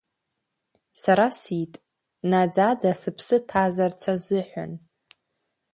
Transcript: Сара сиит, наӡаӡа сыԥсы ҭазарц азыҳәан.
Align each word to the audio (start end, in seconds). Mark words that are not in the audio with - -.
Сара 1.01 1.27
сиит, 1.39 1.73
наӡаӡа 2.29 2.91
сыԥсы 3.01 3.37
ҭазарц 3.49 4.01
азыҳәан. 4.13 4.71